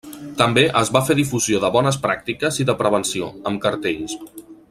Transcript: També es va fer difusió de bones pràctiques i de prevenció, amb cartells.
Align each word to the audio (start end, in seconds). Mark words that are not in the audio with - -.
També 0.37 0.61
es 0.79 0.89
va 0.95 1.01
fer 1.09 1.15
difusió 1.19 1.59
de 1.65 1.69
bones 1.75 2.01
pràctiques 2.07 2.59
i 2.65 2.67
de 2.71 2.77
prevenció, 2.81 3.31
amb 3.51 3.63
cartells. 3.67 4.19